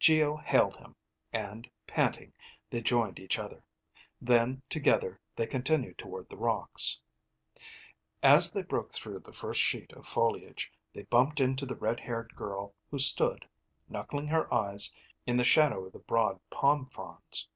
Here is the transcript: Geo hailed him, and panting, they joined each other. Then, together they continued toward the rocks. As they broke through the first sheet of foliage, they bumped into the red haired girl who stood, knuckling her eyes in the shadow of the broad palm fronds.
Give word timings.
Geo 0.00 0.36
hailed 0.38 0.74
him, 0.78 0.96
and 1.32 1.70
panting, 1.86 2.32
they 2.68 2.80
joined 2.82 3.20
each 3.20 3.38
other. 3.38 3.62
Then, 4.20 4.60
together 4.68 5.20
they 5.36 5.46
continued 5.46 5.98
toward 5.98 6.28
the 6.28 6.36
rocks. 6.36 7.00
As 8.20 8.52
they 8.52 8.64
broke 8.64 8.90
through 8.90 9.20
the 9.20 9.32
first 9.32 9.60
sheet 9.60 9.92
of 9.92 10.04
foliage, 10.04 10.72
they 10.92 11.04
bumped 11.04 11.38
into 11.38 11.64
the 11.64 11.76
red 11.76 12.00
haired 12.00 12.34
girl 12.34 12.74
who 12.90 12.98
stood, 12.98 13.46
knuckling 13.88 14.26
her 14.26 14.52
eyes 14.52 14.92
in 15.28 15.36
the 15.36 15.44
shadow 15.44 15.84
of 15.84 15.92
the 15.92 16.00
broad 16.00 16.40
palm 16.50 16.86
fronds. 16.86 17.48